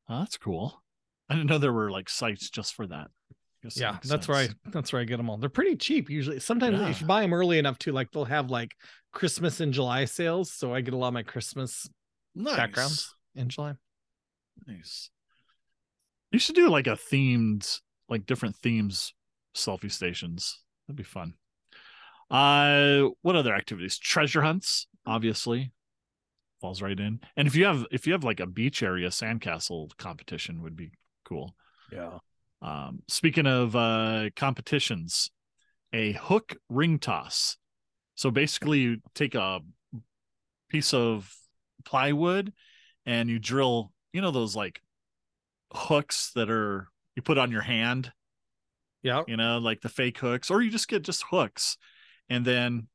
[0.09, 0.81] Oh, that's cool.
[1.29, 3.07] I didn't know there were like sites just for that.
[3.63, 5.37] Guess Yeah, that's where I that's where I get them all.
[5.37, 6.39] They're pretty cheap usually.
[6.39, 6.89] Sometimes Yeah.
[6.89, 8.75] if you buy them early enough too, like they'll have like
[9.11, 10.51] Christmas and July sales.
[10.51, 11.89] So I get a lot of my Christmas
[12.35, 12.55] nice.
[12.55, 13.73] backgrounds in July.
[14.67, 15.09] Nice.
[16.31, 19.13] You should do like a themed, like different themes
[19.55, 20.61] selfie stations.
[20.87, 21.33] That'd be fun.
[22.29, 23.97] Uh what other activities?
[23.97, 25.71] Treasure hunts, obviously.
[26.59, 27.19] Falls right in.
[27.37, 30.91] And if you have if you have like a beach area sandcastle competition would be
[31.23, 31.55] cool.
[31.91, 32.17] Yeah.
[32.61, 35.29] Um speaking of uh competitions,
[35.93, 37.57] a hook ring toss.
[38.15, 39.59] So basically you take a
[40.69, 41.31] piece of
[41.85, 42.51] plywood
[43.05, 44.81] and you drill, you know those like
[45.73, 48.13] hooks that are you put on your hand,
[49.03, 49.23] Yeah.
[49.27, 51.77] you know, like the fake hooks, or you just get just hooks
[52.29, 52.87] and then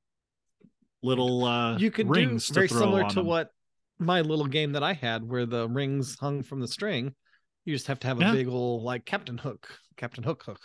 [1.03, 3.27] little uh you could do rings to very similar to them.
[3.27, 3.51] what
[3.99, 7.15] my little game that I had where the rings hung from the string.
[7.67, 8.33] You just have to have a Yeah.
[8.33, 10.61] big old like Captain Hook, Captain Hook hook.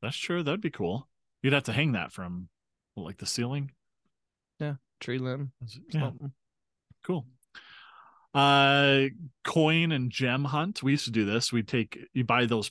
[0.00, 0.42] That's true.
[0.42, 1.08] That'd be cool.
[1.42, 2.48] You'd have to hang that from
[2.96, 3.72] like the ceiling.
[4.58, 5.52] Yeah, tree limb.
[5.90, 6.32] Yeah, something.
[7.04, 7.26] cool.
[8.34, 9.04] Uh
[9.44, 10.82] coin and gem hunt.
[10.82, 11.52] We used to do this.
[11.52, 12.70] We'd take you buy those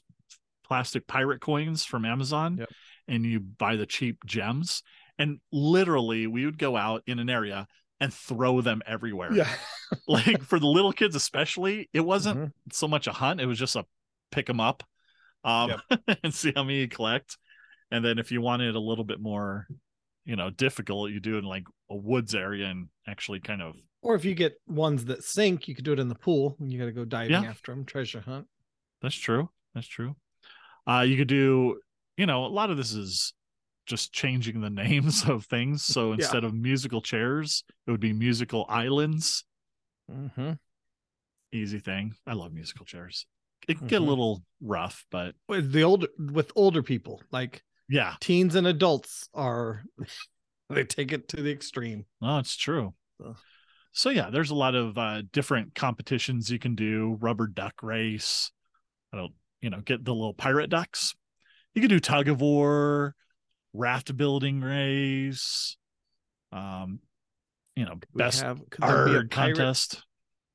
[0.65, 2.69] plastic pirate coins from Amazon Yep.
[3.07, 4.83] and you buy the cheap gems.
[5.17, 7.67] And literally we would go out in an area
[7.99, 9.33] and throw them everywhere.
[9.33, 9.49] Yeah.
[10.07, 12.51] Like for the little kids especially, it wasn't Mhm.
[12.73, 13.85] so much a hunt, it was just a
[14.31, 14.83] pick them up
[15.45, 15.81] um
[16.23, 17.37] and see how many you collect.
[17.89, 19.65] And then if you wanted a little bit more,
[20.27, 23.75] you know, difficult, you do it in like a woods area and actually kind of
[24.01, 26.55] Or if you get ones that sink, you could do it in the pool.
[26.59, 27.43] and You got to go diving Yeah.
[27.49, 27.85] after them.
[27.85, 28.45] Treasure hunt.
[29.01, 29.49] That's true.
[29.73, 30.15] That's true.
[30.85, 31.79] Uh, you could do,
[32.17, 33.33] you know, a lot of this is
[33.85, 35.83] just changing the names of things.
[35.85, 39.45] So instead of musical chairs, it would be musical islands.
[40.11, 40.53] Mm-hmm.
[41.53, 42.13] Easy thing.
[42.25, 43.25] I love musical chairs.
[43.67, 44.07] It can get a Mhm.
[44.09, 49.83] little rough, but With the older with older people, like yeah, teens and adults are
[50.69, 52.05] they take it to the extreme.
[52.21, 52.93] no, it's true.
[53.21, 53.35] So-
[53.93, 57.17] So yeah, there's a lot of uh, different competitions you can do.
[57.19, 58.51] Rubber duck race.
[59.11, 61.15] I don't, you know, get the little pirate ducks.
[61.73, 63.15] You can do tug of war,
[63.73, 65.77] raft building race.
[66.51, 66.99] Um,
[67.75, 70.03] you know, We best have could there be a art pirate contest.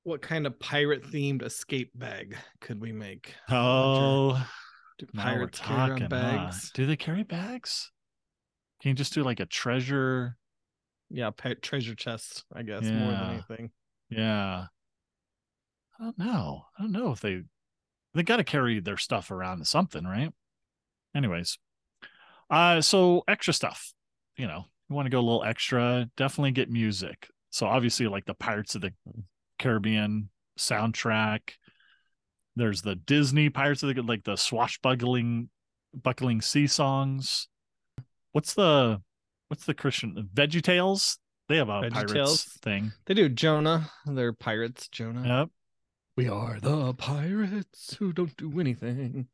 [0.04, 3.34] what kind of pirate themed escape bag could we make?
[3.50, 4.44] Oh,
[4.98, 6.02] Do pirates carry talking.
[6.02, 6.08] huh?
[6.08, 6.70] bags?
[6.72, 7.90] Do they carry bags?
[8.80, 10.36] Can you just do like a treasure?
[11.10, 13.70] Yeah, pa- treasure chests, I guess, more than anything.
[14.10, 14.66] Yeah.
[16.00, 16.64] I don't know.
[16.78, 17.42] I don't know if they
[18.14, 20.32] they got to carry their stuff around to something, right?
[21.14, 21.58] Anyways,
[22.50, 23.92] uh, so extra stuff.
[24.36, 27.28] You know, you want to go a little extra, definitely get music.
[27.50, 28.92] So obviously, like the Pirates of the
[29.58, 31.40] Caribbean soundtrack.
[32.56, 35.48] There's the Disney Pirates of the like the swashbuckling,
[35.94, 37.48] buckling sea songs.
[38.32, 39.00] What's the
[39.48, 41.18] what's the Christian Veggie Tales?
[41.48, 42.60] They have a pirates VeggieTales?
[42.60, 42.92] thing.
[43.06, 43.90] They do Jonah.
[44.06, 45.26] They're pirates, Jonah.
[45.26, 45.48] Yep.
[46.16, 49.28] We are the pirates who don't do anything.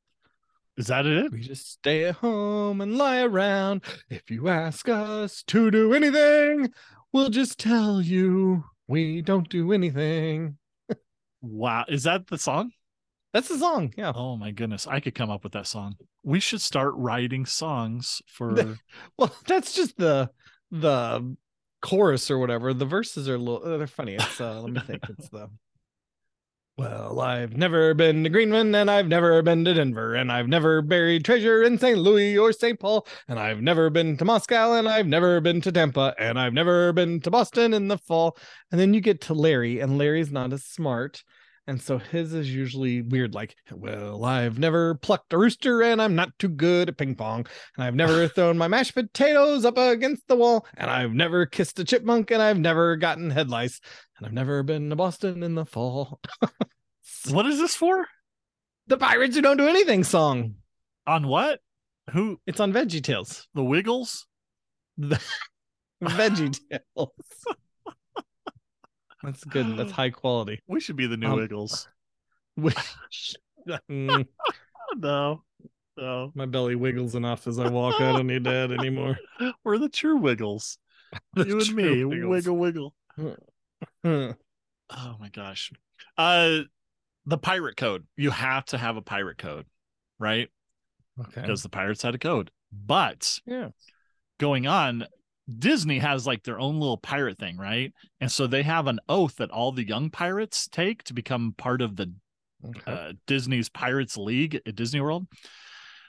[0.76, 1.32] Is that it?
[1.32, 3.82] We just stay at home and lie around.
[4.08, 6.72] If you ask us to do anything,
[7.12, 10.56] we'll just tell you we don't do anything.
[11.40, 11.84] Wow.
[11.88, 12.72] Is that the song?
[13.32, 13.92] That's the song.
[13.96, 14.12] Yeah.
[14.14, 14.86] Oh my goodness.
[14.86, 15.96] I could come up with that song.
[16.24, 18.78] We should start writing songs for
[19.18, 20.30] Well, that's just the
[20.70, 21.36] the
[21.82, 22.72] chorus or whatever.
[22.74, 24.14] The verses are a little uh, they're funny.
[24.14, 25.02] It's uh let me think.
[25.08, 25.50] It's the
[26.76, 30.80] Well, I've never been to Greenland and I've never been to Denver and I've never
[30.80, 31.98] buried treasure in St.
[31.98, 32.78] Louis or St.
[32.78, 36.52] Paul and I've never been to Moscow and I've never been to Tampa and I've
[36.54, 38.36] never been to Boston in the fall.
[38.70, 41.24] And then you get to Larry and Larry's not as smart.
[41.68, 46.14] And so his is usually weird, like, well, I've never plucked a rooster and I'm
[46.14, 47.46] not too good at ping pong.
[47.76, 50.66] And I've never thrown my mashed potatoes up against the wall.
[50.78, 53.82] And I've never kissed a chipmunk and I've never gotten head lice.
[54.16, 56.20] And I've never been to Boston in the fall.
[57.30, 58.06] what is this for?
[58.86, 60.54] the Pirates Who Don't Do Anything song.
[61.06, 61.60] On what?
[62.12, 63.46] Who It's on Veggie Tales.
[63.54, 64.26] the Wiggles?
[66.00, 67.10] The Veggie Tales.
[69.28, 69.76] That's good.
[69.76, 70.60] That's high quality.
[70.66, 71.88] We should be the new Um, Wiggles.
[73.90, 74.26] Mm,
[74.96, 75.42] No.
[75.98, 76.32] No.
[76.34, 78.00] my belly wiggles enough as I walk.
[78.00, 79.18] I don't need that anymore.
[79.64, 80.78] We're the true Wiggles.
[81.34, 82.04] The you and me.
[82.04, 82.30] Wiggles.
[82.30, 82.94] Wiggle wiggle.
[84.04, 85.72] Oh my gosh.
[86.16, 86.60] Uh
[87.26, 88.06] the pirate code.
[88.16, 89.66] You have to have a pirate code,
[90.18, 90.48] right?
[91.20, 91.42] Okay.
[91.42, 92.50] Because the pirates had a code.
[92.72, 93.68] But Yeah.
[94.38, 95.04] going on
[95.58, 97.92] disney has like their own little pirate thing right?
[98.20, 101.80] And so they have an oath that all the young pirates take to become part
[101.82, 102.12] of the
[102.66, 102.90] Okay.
[102.92, 105.26] uh, disney's pirates league at disney world.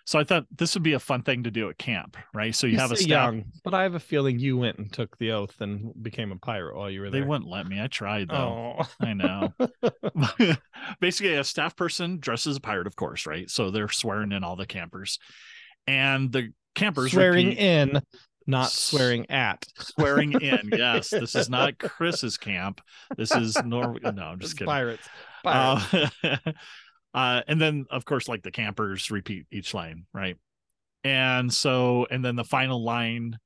[0.05, 2.55] So i thought this would be a fun thing to do at camp right?
[2.55, 5.15] So you, have a staff young, but I have a feeling you went and took
[5.19, 7.21] the oath and became a pirate while you were there.
[7.21, 7.79] they wouldn't let me.
[7.79, 8.77] I tried though.
[8.79, 9.53] Oh, i know.
[10.99, 13.49] Basically a staff person dresses a pirate of course right?
[13.49, 15.19] So they're swearing in all the campers.
[15.87, 18.01] And the campers swearing repeat- in,
[18.47, 19.65] not swearing at.
[19.79, 20.69] swearing in.
[20.71, 22.81] Yes, this is not Chris's camp.
[23.17, 23.97] This is Nor.
[24.01, 24.67] No, I'm just It's kidding.
[24.67, 25.09] Pirates.
[25.43, 26.13] Pirates.
[26.23, 26.35] Uh,
[27.13, 30.37] uh, and then, of course, like the campers repeat each line, right?
[31.03, 33.37] And so, and then the final line,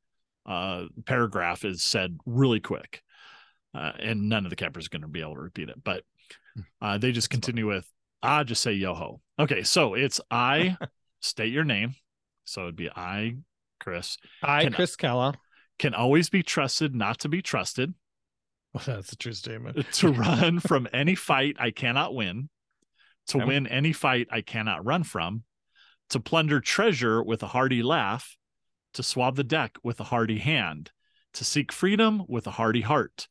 [0.46, 3.04] uh, paragraph is said really quick,
[3.76, 6.04] uh, and none of the campers are going to be able to repeat it, but
[6.82, 7.88] uh, they just continue with,
[8.22, 10.78] "I just say yo ho." Okay, so it's I
[11.22, 11.96] state your name,
[12.46, 13.38] so it'd be I,
[13.84, 15.36] Chris, I, can- Chris Calla.
[15.78, 17.94] can always be trusted, not to be trusted.
[18.74, 19.86] Well, That's a true statement.
[19.94, 22.50] to run from any fight I cannot win,
[23.28, 23.46] to Okay.
[23.46, 25.44] win any fight I cannot run from,
[26.10, 28.38] to plunder treasure with a hearty laugh,
[28.94, 30.92] to swab the deck with a hearty hand,
[31.34, 33.28] to seek freedom with a hearty heart,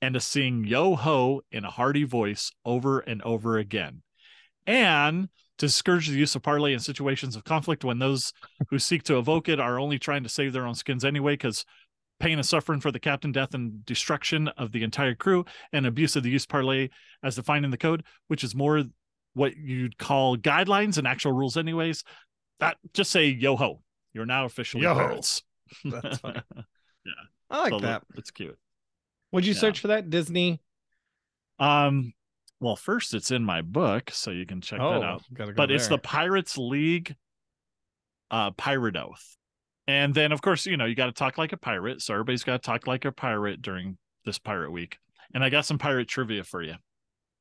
[0.00, 4.02] and to sing yo ho in a hearty voice over and over again.
[4.66, 5.28] And
[5.58, 8.32] to discourage the use of parlay in situations of conflict when those
[8.70, 11.64] who seek to evoke it are only trying to save their own skins anyway, because
[12.20, 16.16] pain and suffering for the captain, death and destruction of the entire crew, and abuse
[16.16, 16.88] of the use parlay
[17.22, 18.82] as defined in the code, which is more
[19.34, 22.04] what you'd call guidelines and actual rules, anyways.
[22.60, 23.82] That just say yo ho.
[24.14, 25.00] You're now officially Yo ho.
[25.06, 25.42] pirates.
[25.84, 26.40] That's funny.
[27.04, 27.12] Yeah.
[27.50, 28.02] I like So that.
[28.14, 28.56] It's cute.
[29.32, 29.58] Would you yeah.
[29.58, 30.08] search for that?
[30.08, 30.60] Disney.
[31.58, 32.12] Um,
[32.62, 35.22] well, first it's in my book, so you can check oh, that out.
[35.34, 35.98] go But it's the.
[35.98, 37.16] Pirates League
[38.30, 39.36] uh pirate oath.
[39.88, 42.00] And then of course, you know, you got to talk like a pirate.
[42.00, 44.98] So everybody's got to talk like a pirate during this pirate week.
[45.34, 46.74] And I got some pirate trivia for you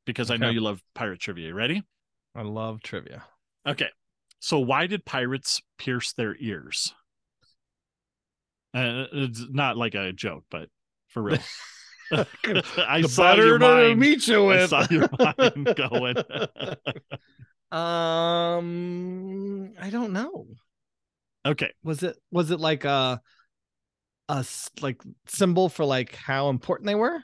[0.06, 1.54] because I know you love pirate trivia.
[1.54, 1.84] Ready?
[2.36, 3.24] I love trivia.
[3.68, 3.90] Okay.
[4.40, 6.96] So why did pirates pierce their ears?
[8.74, 10.68] Uh, it's not like a joke, but
[11.10, 11.38] for real.
[12.12, 14.00] I the saw your mind.
[14.00, 14.58] meet you I with.
[14.58, 16.16] saw your mind going.
[17.72, 20.48] um, I don't know.
[21.46, 21.72] okay.
[21.84, 23.22] Was it was it like a
[24.30, 24.46] a
[24.82, 27.20] like symbol for like how important they were?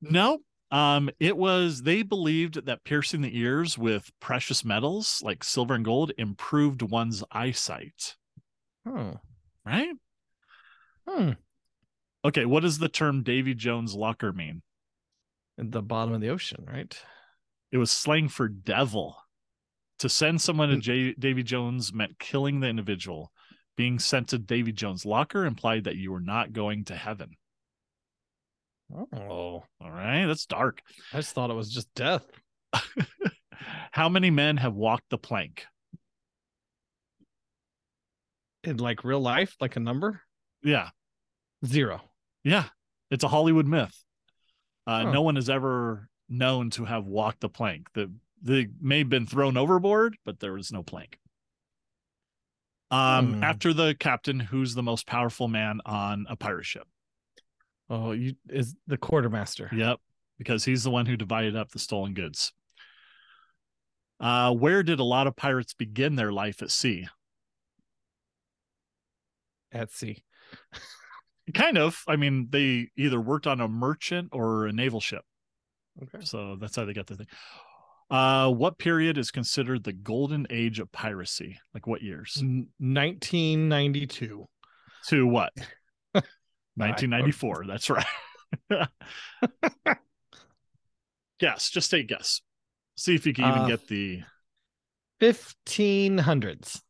[0.00, 0.38] No,
[0.70, 5.84] Um, it was they believed that piercing the ears with precious metals like silver and
[5.84, 8.16] gold improved one's eyesight.
[8.86, 9.14] Oh.
[9.64, 9.94] Right?
[11.06, 11.32] Hmm.
[12.26, 14.62] Okay, what does the term Davy Jones locker mean?
[15.60, 16.92] At the bottom of the ocean, right?
[17.70, 19.16] It was slang for devil.
[20.00, 20.80] To send someone to hmm.
[20.80, 23.30] J- Davy Jones meant killing the individual.
[23.76, 27.36] Being sent to Davy Jones' locker implied that you were not going to heaven.
[28.92, 29.62] Oh.
[29.80, 30.80] All right, that's dark.
[31.12, 32.26] I just thought it was just death.
[33.92, 35.64] How many men have walked the plank?
[38.64, 40.22] In like real life, like a number?
[40.62, 40.88] Yeah,
[41.64, 42.02] Zero.
[42.46, 42.64] Yeah.
[43.10, 44.02] It's a Hollywood myth.
[44.86, 45.12] Uh, Huh.
[45.12, 47.88] No one has ever known to have walked the plank.
[47.92, 51.18] The they may have been thrown overboard, but there was no plank.
[52.90, 53.44] Um, Hmm.
[53.44, 56.86] after the captain, who's the most powerful man on a pirate ship?
[57.88, 59.70] Oh, you is the quartermaster.
[59.72, 60.00] Yep,
[60.38, 62.52] because he's the one who divided up the stolen goods.
[64.20, 67.06] Uh, where did a lot of pirates begin their life at sea?
[69.72, 70.22] At sea.
[71.54, 72.02] Kind of.
[72.08, 75.22] I mean, they either worked on a merchant or a naval ship.
[76.02, 76.24] Okay.
[76.24, 77.26] So that's how they got the thing.
[78.10, 81.58] Uh, what period is considered the golden age of piracy?
[81.74, 82.36] Like what years?
[82.42, 84.46] 1992.
[85.08, 85.52] To what?
[86.74, 87.64] 1994.
[87.66, 88.06] That's right.
[91.40, 91.70] guess.
[91.70, 92.40] Just take a guess.
[92.96, 94.22] See if you can even Uh, get the.
[95.20, 96.80] 1500s.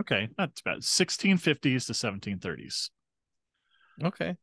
[0.00, 0.78] Okay, not too bad.
[0.78, 2.90] 1650s to 1730s.
[4.02, 4.36] Okay.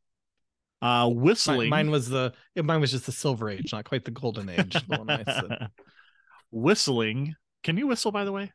[0.81, 1.69] Uh, whistling.
[1.69, 4.73] Mine, was the mine was just the silver age, not quite the golden age.
[4.73, 5.69] the one I said.
[6.51, 7.35] whistling.
[7.63, 8.51] Can you whistle, by the way?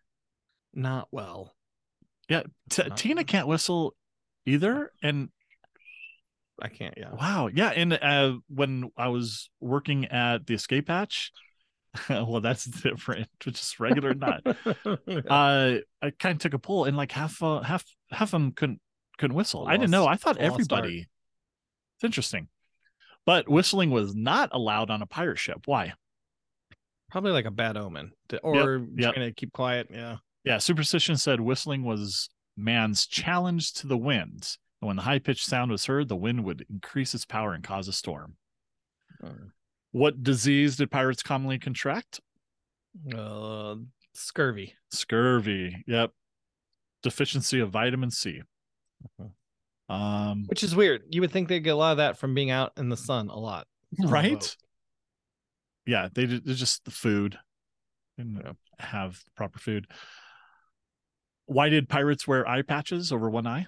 [0.75, 1.55] Not well.
[2.29, 3.25] Yeah, T- Not Tina well.
[3.25, 3.95] can't whistle
[4.47, 4.93] either.
[5.03, 5.29] And
[6.61, 7.13] I can't, yeah.
[7.13, 7.71] wow, yeah.
[7.71, 11.33] And uh, when I was working at the escape hatch,
[12.09, 14.47] well, that's different, which is regular, not.
[14.47, 18.53] Uh, I kind of took a pull, and like half, uh, half, half of them
[18.53, 18.81] couldn't
[19.19, 19.67] couldn't whistle.
[19.67, 20.07] I didn't know.
[20.07, 20.53] I thought Lost art.
[20.53, 21.07] everybody.
[21.97, 22.49] It's interesting,
[23.27, 25.63] but whistling was not allowed on a pirate ship.
[25.67, 25.95] Why?
[27.11, 28.13] Probably like a bad omen.
[28.29, 29.15] To- or yep.
[29.15, 29.89] trying to keep quiet.
[29.91, 30.17] Yeah.
[30.45, 34.59] Yeah, superstition said whistling was man's challenge to the winds.
[34.81, 37.63] And when the high pitched sound was heard, the wind would increase its power and
[37.63, 38.37] cause a storm.
[39.93, 42.21] What disease did pirates commonly contract?
[43.15, 43.77] Uh,
[44.15, 44.75] scurvy.
[44.91, 45.85] Scurvy.
[45.87, 46.11] Yep.
[47.03, 48.43] Deficiency of vitamin C.
[49.89, 51.03] Um, Which is weird.
[51.11, 53.29] You would think they'd get a lot of that from being out in the sun
[53.29, 53.67] a lot.
[54.05, 54.57] right?
[55.87, 57.39] Yeah, they did it's just the food
[58.19, 58.53] and Yeah.
[58.79, 59.87] have proper food.
[61.47, 63.67] Why did pirates wear eye patches over one eye?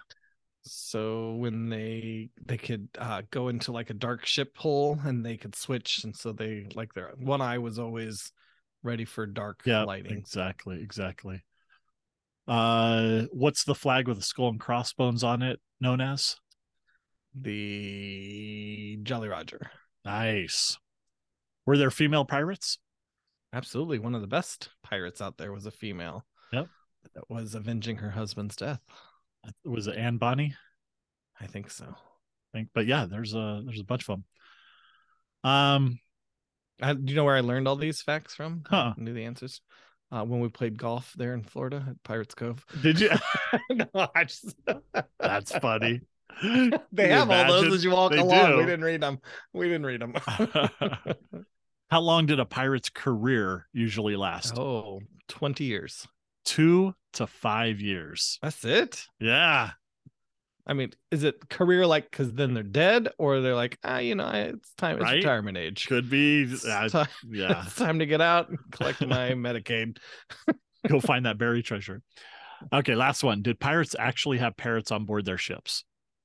[0.63, 5.37] So when they they could uh, go into like a dark ship hole and they
[5.37, 8.33] could switch, and so they like their one eye was always
[8.83, 10.21] ready for dark Yeah, lighting.
[10.21, 11.43] exactly, exactly.
[12.47, 16.37] Uh, what's the flag with the skull and crossbones on it known as?
[17.35, 19.71] The Jolly Roger,
[20.05, 20.79] Nice.
[21.67, 22.79] Were there female pirates?
[23.53, 26.25] absolutely one of the best pirates out there, was a female.
[26.53, 26.67] Yep.
[27.15, 28.81] that was avenging her husband's death.
[29.65, 30.55] Was it Anne Bonny?
[31.41, 31.85] I think so.
[31.87, 34.19] I think, but yeah, there's a there's a bunch of
[35.45, 35.51] them.
[35.51, 35.99] Um,
[36.83, 38.63] I, do you know where I learned all these facts from?
[38.71, 38.95] I Huh.
[38.97, 39.61] knew the answers.
[40.13, 42.65] Uh, when we played golf there in Florida at Pirates Cove.
[42.83, 43.11] did you?
[43.71, 44.55] no, just
[45.19, 46.03] That's funny.
[46.93, 48.51] they have all those as you walk along.
[48.51, 48.57] do.
[48.59, 49.21] We didn't read them.
[49.53, 50.15] We didn't read them.
[51.91, 54.59] How long did a pirate's career usually last?
[54.59, 56.07] oh, 20 years.
[56.45, 58.39] Two to five years.
[58.43, 59.07] That's it.
[59.21, 59.71] Yeah.
[60.67, 64.15] I mean, is it career like because then they're dead, or they're like, ah, you
[64.15, 65.17] know, it's time, it's Right?
[65.17, 65.87] retirement age.
[65.87, 66.55] Could be.
[66.67, 67.65] Uh, ti- yeah.
[67.67, 69.99] it's time to get out and collect my Medicaid.
[70.89, 72.03] Go find that buried treasure.
[72.73, 73.43] Okay, last one.
[73.43, 75.85] Did pirates actually have parrots on board their ships?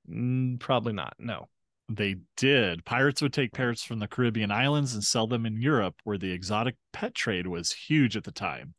[0.09, 1.13] Mm, probably not.
[1.19, 1.47] No.
[1.91, 2.85] They did.
[2.85, 6.31] Pirates would take parrots from the Caribbean islands and sell them in Europe, where the
[6.31, 8.75] exotic pet trade was huge at the time.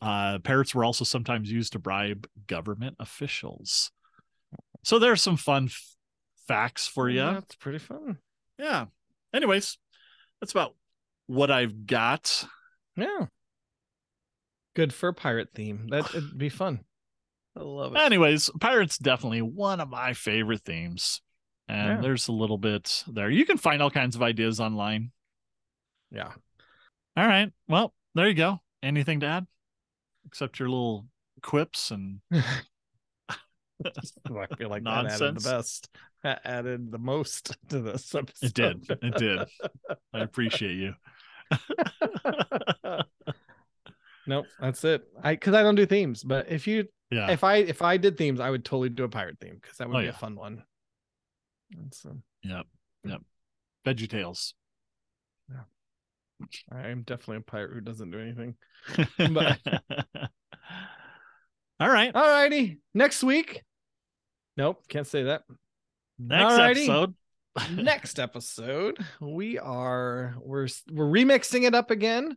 [0.00, 3.90] Uh, parrots were also sometimes used to bribe government officials.
[4.84, 5.96] So there's some fun f-
[6.46, 7.20] facts for you.
[7.20, 8.18] That's pretty fun.
[8.58, 8.86] Yeah.
[9.34, 9.78] Anyways,
[10.40, 10.74] that's about
[11.26, 12.44] what I've got.
[12.96, 13.26] Yeah.
[14.76, 15.88] Good for pirate theme.
[15.90, 16.80] That it'd be fun.
[17.56, 17.98] I love it.
[18.00, 21.20] Anyways, pirates definitely one of my favorite themes.
[21.68, 22.00] And Yeah.
[22.00, 23.30] there's a little bit there.
[23.30, 25.12] You can find all kinds of ideas online.
[26.10, 26.32] Yeah.
[27.16, 27.50] All right.
[27.68, 28.60] Well, there you go.
[28.82, 29.46] Anything to add?
[30.26, 31.06] Except your little
[31.42, 32.20] quips and
[33.84, 35.88] I feel like that added the best.
[36.22, 38.46] That added the most to this episode.
[38.46, 38.86] It did.
[39.02, 39.40] It did.
[40.12, 40.94] I appreciate you.
[44.26, 45.04] nope, that's it.
[45.22, 47.30] I because I don't do themes, but if you Yeah.
[47.30, 49.88] if I if I did themes, I would totally do a pirate theme because that
[49.88, 50.10] would Oh, be yeah.
[50.10, 50.62] a fun one.
[51.70, 52.66] That's um, Yep.
[53.04, 53.20] Yep.
[53.86, 54.54] Veggie Tales.
[55.50, 55.64] Yeah,
[56.72, 58.54] I am definitely a pirate who doesn't do anything.
[59.18, 59.58] But...
[61.84, 62.10] All right.
[62.14, 62.78] All righty.
[62.94, 63.62] next week.
[64.56, 65.42] Nope, can't say that.
[66.18, 66.70] Next Alrighty.
[66.70, 67.14] episode.
[67.76, 72.36] next episode we are we're we're remixing it up again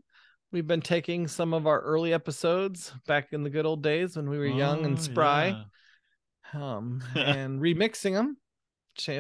[0.52, 4.30] we've been taking some of our early episodes back in the good old days when
[4.30, 5.66] we were young and Oh, spry
[6.54, 6.62] yeah.
[6.76, 8.38] um and remixing them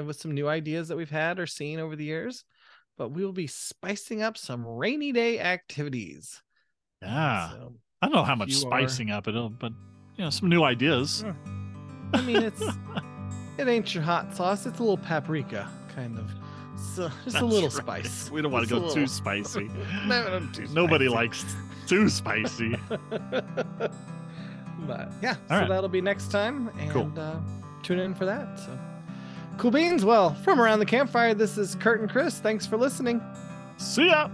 [0.06, 2.44] with some new ideas that we've had or seen over the years
[2.96, 6.44] but we will be spicing up some rainy day activities
[7.02, 7.50] Yeah.
[7.54, 7.74] so,
[8.04, 9.72] I don't know how much you are- spicing up it'll, but
[10.18, 11.24] you know, some new ideas.
[12.14, 12.62] i mean it's
[13.58, 16.32] it ain't your hot sauce it's a little paprika kind of
[16.96, 18.06] so just a little right.
[18.06, 19.70] spice We don't want to go too spicy.
[20.06, 21.16] No, too Nobody spicy.
[21.16, 21.56] likes
[21.88, 22.76] too spicy.
[24.82, 25.70] but yeah, so All right.
[25.70, 27.12] that'll be next time, and Cool.
[27.18, 27.38] uh,
[27.82, 28.60] tune in for that.
[28.60, 28.78] So
[29.58, 30.06] cool beans.
[30.06, 32.40] Well, from around the campfire, this is Curt and Chris.
[32.40, 33.22] Thanks for listening.
[33.78, 34.30] See ya.